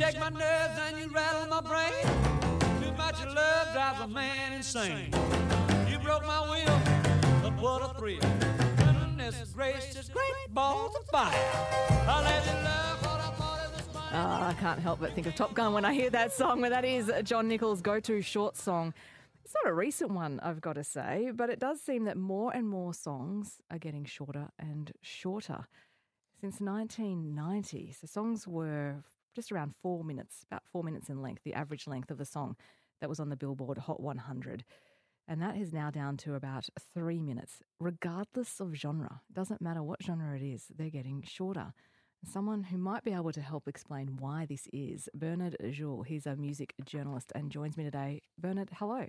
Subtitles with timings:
[0.00, 1.92] shake my nerves and you rattle my brain.
[2.82, 5.12] Too much love drives a man insane.
[5.90, 6.80] You broke my will,
[7.42, 8.18] but what a thrill.
[8.78, 11.34] Goodness gracious, great balls of fire.
[11.34, 12.96] I let love.
[14.12, 16.62] Oh, I can't help but think of Top Gun when I hear that song.
[16.62, 18.94] But that is John Nichols' go-to short song.
[19.44, 22.52] It's not a recent one, I've got to say, but it does seem that more
[22.52, 25.66] and more songs are getting shorter and shorter.
[26.40, 29.04] Since 1990, so songs were
[29.34, 32.56] just around four minutes, about four minutes in length, the average length of a song
[33.00, 34.64] that was on the Billboard Hot 100.
[35.28, 39.20] And that is now down to about three minutes, regardless of genre.
[39.30, 41.72] It doesn't matter what genre it is, they're getting shorter.
[42.24, 46.04] Someone who might be able to help explain why this is, Bernard Zuel.
[46.04, 48.20] He's a music journalist and joins me today.
[48.38, 49.06] Bernard, hello.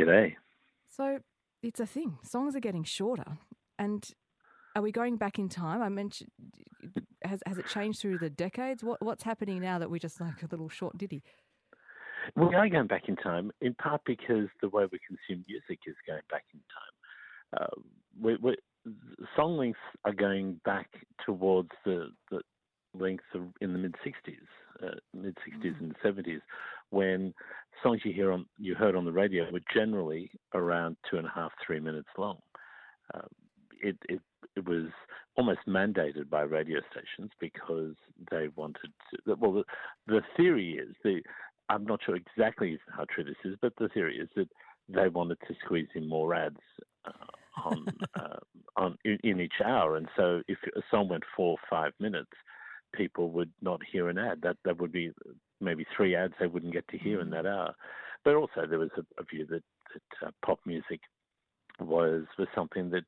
[0.00, 0.36] G'day.
[0.88, 1.18] So
[1.62, 2.18] it's a thing.
[2.22, 3.38] Songs are getting shorter.
[3.78, 4.08] And
[4.78, 5.82] are we going back in time?
[5.82, 6.30] I mentioned,
[7.24, 8.84] has, has it changed through the decades?
[8.84, 11.24] What, what's happening now that we just like a little short ditty?
[12.36, 15.96] We are going back in time, in part because the way we consume music is
[16.06, 17.60] going back in time.
[17.60, 17.80] Uh,
[18.22, 18.56] we, we,
[19.34, 20.88] song lengths are going back
[21.26, 22.40] towards the, the
[22.94, 26.40] lengths of, in the mid 60s, uh, mid 60s and 70s,
[26.90, 27.34] when
[27.82, 31.32] songs you hear on you heard on the radio were generally around two and a
[31.34, 32.38] half, three minutes long.
[33.12, 33.22] Uh,
[33.80, 34.20] it, it
[34.58, 34.86] it was
[35.36, 37.94] almost mandated by radio stations because
[38.30, 39.34] they wanted to.
[39.36, 39.64] Well, the,
[40.06, 41.20] the theory is the
[41.68, 44.48] I'm not sure exactly how true this is, but the theory is that
[44.88, 46.56] they wanted to squeeze in more ads
[47.04, 47.86] uh, on
[48.18, 48.36] uh,
[48.76, 52.32] on in, in, each hour, and so if a song went four or five minutes,
[52.94, 54.40] people would not hear an ad.
[54.42, 55.12] That that would be
[55.60, 57.74] maybe three ads they wouldn't get to hear in that hour.
[58.24, 59.62] But also there was a, a view that
[59.94, 61.00] that uh, pop music
[61.80, 63.04] was was something that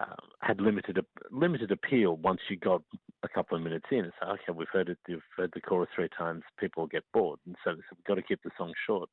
[0.00, 0.98] uh, had limited
[1.30, 2.82] limited appeal once you got
[3.22, 4.04] a couple of minutes in.
[4.04, 7.38] It's like, okay, we've heard it, you've heard the chorus three times, people get bored,
[7.46, 9.08] and so we've got to keep the song short.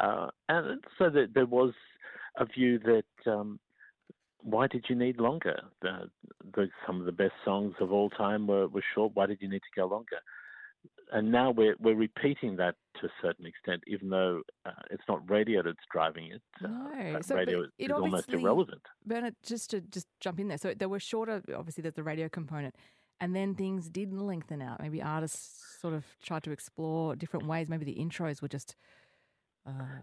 [0.00, 1.72] Uh, and so that there was
[2.38, 3.60] a view that um,
[4.42, 5.58] why did you need longer?
[5.82, 6.10] The,
[6.54, 9.12] the, some of the best songs of all time were, were short.
[9.14, 10.18] Why did you need to go longer?
[11.12, 15.28] And now we're we're repeating that to a certain extent, even though uh, it's not
[15.30, 16.42] radio that's driving it.
[16.64, 18.82] Uh, no, so, radio is, almost irrelevant.
[19.06, 20.58] Bernard, just to just jump in there.
[20.58, 21.42] So there were shorter.
[21.56, 22.74] Obviously, there's the radio component,
[23.20, 24.80] and then things did lengthen out.
[24.80, 27.68] Maybe artists sort of tried to explore different ways.
[27.68, 28.74] Maybe the intros were just
[29.66, 30.00] uh,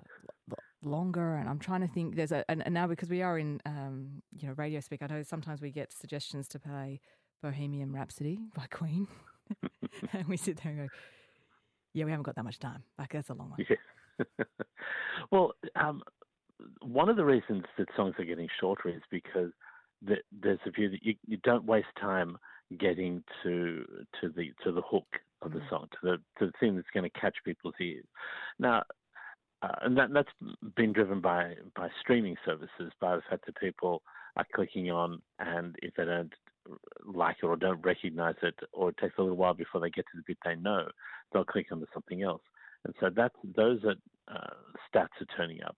[0.84, 1.36] longer.
[1.36, 2.16] And I'm trying to think.
[2.16, 5.02] There's a and, and now because we are in um, you know radio speak.
[5.02, 7.02] I know sometimes we get suggestions to play
[7.42, 9.08] Bohemian Rhapsody by Queen,
[10.14, 10.88] and we sit there and go,
[11.94, 12.84] "Yeah, we haven't got that much time.
[12.98, 14.46] Like that's a long one." Yeah.
[15.32, 16.02] well, um,
[16.82, 19.52] one of the reasons that songs are getting shorter is because
[20.02, 22.38] the, there's a view that you, you don't waste time
[22.80, 23.86] getting to
[24.20, 25.08] to the to the hook
[25.42, 25.70] of the mm.
[25.70, 28.06] song, to the to the thing that's going to catch people's ears.
[28.60, 28.84] Now,
[29.62, 30.30] uh, and that, that's
[30.76, 34.02] been driven by, by streaming services, by the fact that people
[34.36, 36.34] are clicking on, and if they don't
[37.06, 40.06] like it or don't recognize it, or it takes a little while before they get
[40.12, 40.88] to the bit they know,
[41.32, 42.42] they'll click onto something else.
[42.86, 43.96] And so that those are,
[44.34, 44.54] uh,
[44.94, 45.76] stats are turning up.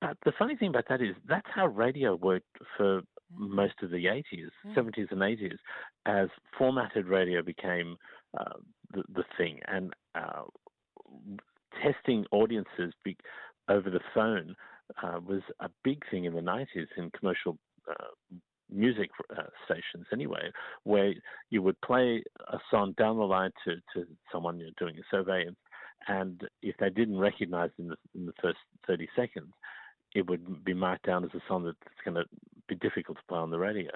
[0.00, 3.02] But the funny thing about that is that's how radio worked for
[3.34, 4.74] most of the 80s, yeah.
[4.76, 5.58] 70s, and 80s,
[6.04, 7.96] as formatted radio became
[8.38, 8.54] uh,
[8.92, 9.60] the, the thing.
[9.66, 10.42] And uh,
[11.82, 13.16] testing audiences be,
[13.68, 14.54] over the phone
[15.02, 17.58] uh, was a big thing in the 90s in commercial
[17.90, 18.36] uh,
[18.70, 20.50] music uh, stations anyway,
[20.84, 21.12] where
[21.50, 25.44] you would play a song down the line to, to someone you're doing a survey,
[25.46, 25.56] and,
[26.08, 29.52] and if they didn't recognize in the, in the first 30 seconds,
[30.14, 32.24] it would be marked down as a song that's going to
[32.68, 33.90] be difficult to play on the radio.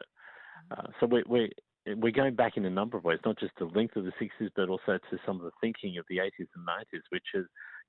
[0.71, 1.51] Uh, so we, we,
[1.97, 4.51] we're going back in a number of ways, not just the length of the 60s,
[4.55, 7.47] but also to some of the thinking of the 80s and 90s, which is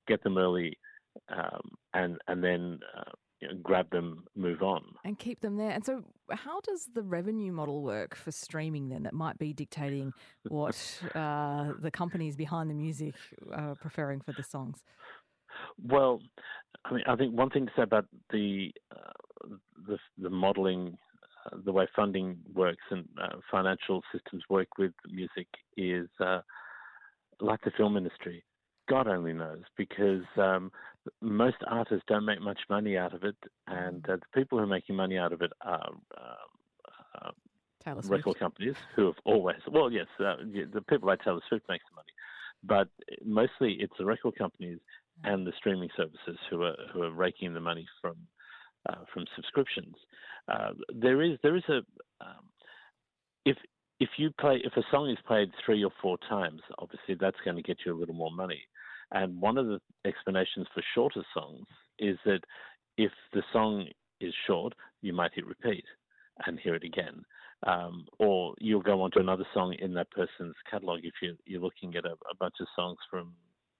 [0.08, 0.76] get them early
[1.28, 3.10] um, and and then uh,
[3.42, 5.70] you know, grab them, move on, and keep them there.
[5.70, 9.02] And so, how does the revenue model work for streaming then?
[9.02, 10.12] That might be dictating
[10.48, 10.76] what
[11.14, 13.14] uh, the companies behind the music
[13.52, 14.78] are preferring for the songs.
[15.84, 16.20] Well,
[16.84, 19.48] I mean, I think one thing to say about the uh,
[19.88, 20.96] the, the modelling
[21.44, 26.40] uh, the way funding works and uh, financial systems work with music is uh,
[27.40, 28.44] like the film industry.
[28.92, 30.70] God only knows because um,
[31.20, 33.36] most artists don't make much money out of it,
[33.66, 35.90] and uh, the people who are making money out of it are.
[36.16, 37.30] Uh,
[38.06, 42.12] record companies who have always well yes the people like Taylor Swift makes the money
[42.62, 42.88] but
[43.24, 44.78] mostly it's the record companies
[45.24, 48.16] and the streaming services who are who are raking the money from
[48.88, 49.94] uh, from subscriptions.
[50.48, 51.78] Uh, there is there is a
[52.20, 52.44] um,
[53.44, 53.56] if
[54.00, 57.56] if you play if a song is played three or four times, obviously that's going
[57.56, 58.62] to get you a little more money.
[59.12, 61.66] And one of the explanations for shorter songs
[61.98, 62.40] is that
[62.96, 63.86] if the song
[64.20, 65.84] is short, you might hit repeat
[66.46, 67.24] and hear it again.
[67.64, 71.60] Um, or you'll go on to another song in that person's catalog if you're, you're
[71.60, 73.32] looking at a, a bunch of songs from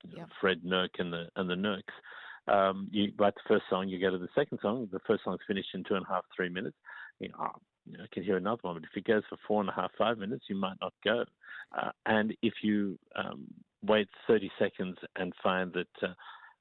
[0.08, 2.52] you know, Fred Nurk and the and the Nurks.
[2.52, 4.88] Um, you write the first song, you go to the second song.
[4.92, 6.76] The first song's finished in two and a half, three minutes.
[7.20, 8.74] You know, oh, I can hear another one.
[8.74, 11.24] But if it goes for four and a half, five minutes, you might not go.
[11.76, 13.46] Uh, and if you um,
[13.84, 16.12] wait 30 seconds and find that uh,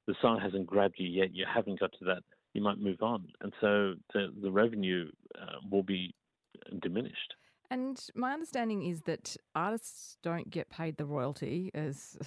[0.06, 2.22] the song hasn't grabbed you yet, you haven't got to that,
[2.54, 3.28] you might move on.
[3.40, 5.10] And so the, the revenue
[5.40, 6.14] uh, will be
[6.80, 7.34] diminished.
[7.70, 12.18] And my understanding is that artists don't get paid the royalty, as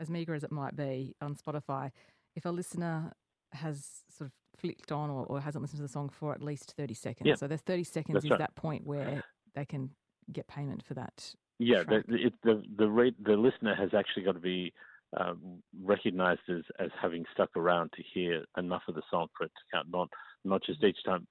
[0.00, 1.90] as meager as it might be, on Spotify.
[2.36, 3.12] If a listener
[3.52, 6.74] has sort of flicked on or, or hasn't listened to the song for at least
[6.76, 7.26] 30 seconds.
[7.26, 7.34] Yeah.
[7.34, 8.38] So the 30 seconds That's is right.
[8.38, 9.22] that point where
[9.54, 9.90] they can
[10.32, 11.34] get payment for that.
[11.58, 14.72] Yeah, the the, it, the the rate the listener has actually got to be
[15.16, 19.52] um, recognised as as having stuck around to hear enough of the song for it
[19.56, 19.88] to count.
[19.90, 20.08] Not
[20.44, 21.26] not just each time.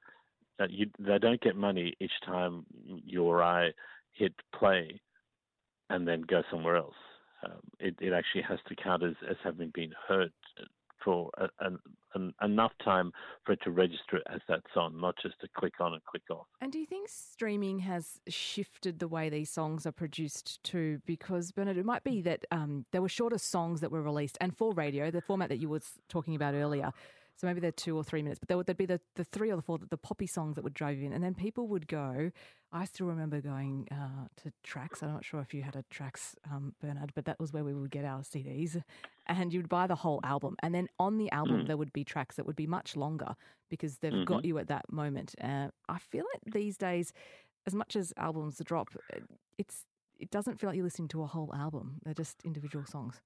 [0.60, 2.66] Uh, you, they don't get money each time
[3.06, 3.69] you or I
[4.14, 5.00] hit play
[5.90, 6.96] and then go somewhere else.
[7.46, 10.31] Um, it, it actually has to count as, as having been heard
[11.07, 11.48] for a,
[12.15, 13.13] an, enough time
[13.45, 16.48] for it to register as that song, not just to click on and click off.
[16.59, 21.01] And do you think streaming has shifted the way these songs are produced too?
[21.06, 24.57] Because Bernard, it might be that um, there were shorter songs that were released, and
[24.57, 26.92] for radio, the format that you were talking about earlier.
[27.38, 29.51] So maybe they're two or three minutes, but there would there'd be the, the three
[29.51, 31.88] or the four, the poppy songs that would drive you in, and then people would
[31.88, 32.31] go.
[32.72, 35.04] I still remember going uh, to tracks.
[35.04, 37.75] I'm not sure if you had a tracks, um, Bernard, but that was where we
[37.75, 38.81] would get our CDs,
[39.28, 41.68] and you'd buy the whole album, and then on the album Mm.
[41.68, 43.36] there would be tracks that would be much longer
[43.69, 45.36] because they've got you at that moment.
[45.40, 47.13] Uh, I feel like these days,
[47.68, 49.19] as much as albums drop, uh,
[49.60, 49.86] it's
[50.19, 52.00] it doesn't feel like you're listening to a whole album.
[52.04, 53.22] They're just individual songs.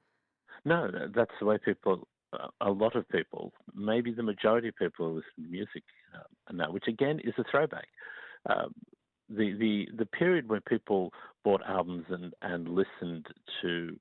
[0.65, 2.07] No, that's the way people,
[2.61, 5.83] a lot of people, maybe the majority of people listen to music
[6.15, 7.87] uh, now, which again is a throwback.
[8.49, 8.73] Um,
[9.29, 11.11] the, the, the period when people
[11.43, 13.27] bought albums and, and listened
[13.61, 13.97] to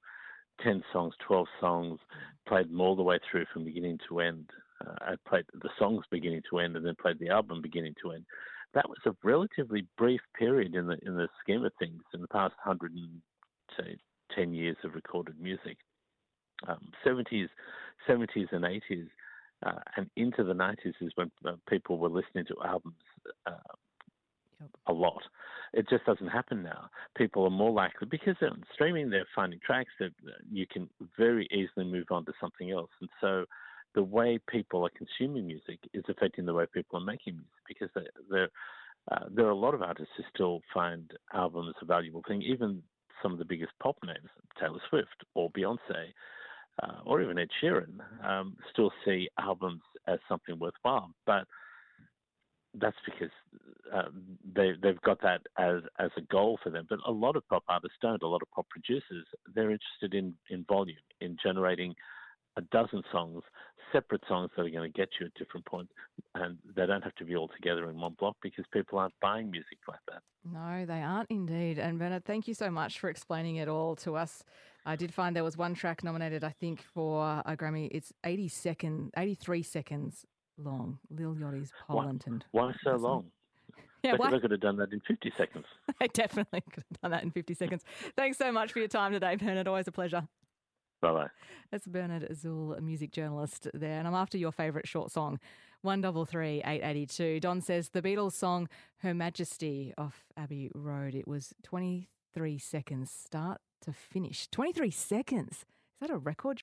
[0.62, 2.00] 10 songs, 12 songs,
[2.48, 4.50] played them all the way through from beginning to end.
[4.84, 8.12] Uh, I played the songs beginning to end and then played the album beginning to
[8.12, 8.24] end.
[8.74, 12.28] That was a relatively brief period in the in the scheme of things in the
[12.28, 13.20] past hundred and
[14.34, 15.76] ten years of recorded music
[16.68, 17.48] um, 70s,
[18.08, 19.08] 70s and 80s,
[19.64, 22.94] uh, and into the 90s is when uh, people were listening to albums
[23.46, 23.52] uh,
[24.60, 24.70] Yep.
[24.88, 25.22] a lot.
[25.72, 26.90] It just doesn't happen now.
[27.16, 30.12] People are more likely because they're streaming, they're finding tracks that
[30.50, 33.44] you can very easily move on to something else, and so.
[33.92, 37.88] The way people are consuming music is affecting the way people are making music because
[37.92, 38.48] they, they're,
[39.10, 42.40] uh, there are a lot of artists who still find albums a valuable thing.
[42.40, 42.84] Even
[43.20, 44.28] some of the biggest pop names,
[44.60, 46.12] Taylor Swift or Beyonce,
[46.82, 51.10] uh, or even Ed Sheeran, um, still see albums as something worthwhile.
[51.26, 51.44] But
[52.74, 53.32] that's because
[53.92, 54.10] uh,
[54.54, 56.86] they they've got that as as a goal for them.
[56.88, 58.22] But a lot of pop artists don't.
[58.22, 61.94] A lot of pop producers they're interested in in volume, in generating
[62.56, 63.42] a dozen songs,
[63.92, 65.92] separate songs that are going to get you at different points,
[66.34, 69.50] and they don't have to be all together in one block because people aren't buying
[69.50, 70.22] music like that.
[70.44, 71.78] No, they aren't indeed.
[71.78, 74.42] And Bernard, thank you so much for explaining it all to us.
[74.86, 77.88] I did find there was one track nominated, I think, for a Grammy.
[77.92, 80.98] It's 80 second, 83 seconds long.
[81.10, 82.44] Lil Yachty's Why- Poland.
[82.52, 83.26] Why so long?
[84.02, 84.30] Yeah, they, why?
[84.30, 85.66] they could have done that in 50 seconds.
[86.00, 87.84] I definitely could have done that in 50 seconds.
[88.16, 89.68] Thanks so much for your time today, Bernard.
[89.68, 90.26] Always a pleasure.
[91.00, 91.28] Bye bye.
[91.70, 93.98] That's Bernard Zuel, a music journalist there.
[93.98, 95.38] And I'm after your favourite short song,
[95.82, 97.40] 133 882.
[97.40, 101.14] Don says the Beatles song Her Majesty off Abbey Road.
[101.14, 104.48] It was 23 seconds start to finish.
[104.50, 105.52] 23 seconds.
[105.52, 105.64] Is
[106.00, 106.58] that a record?